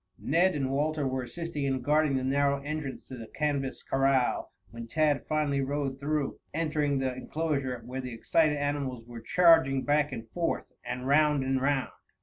Ned 0.17 0.55
and 0.55 0.71
Walter 0.71 1.07
were 1.07 1.21
assisting 1.21 1.65
in 1.65 1.81
guarding 1.83 2.15
the 2.17 2.23
narrow 2.23 2.59
entrance 2.63 3.07
to 3.07 3.15
the 3.17 3.27
canvas 3.27 3.83
corral 3.83 4.51
when 4.71 4.87
Tad 4.87 5.27
finally 5.27 5.61
rode 5.61 5.99
through, 5.99 6.39
entering 6.55 6.97
the 6.97 7.13
enclosure, 7.13 7.83
where 7.85 8.01
the 8.01 8.11
excited 8.11 8.57
animals 8.57 9.05
were 9.05 9.21
charging 9.21 9.83
back 9.83 10.11
and 10.11 10.27
forth 10.31 10.65
and 10.83 11.05
round 11.05 11.43
and 11.43 11.61
round. 11.61 11.91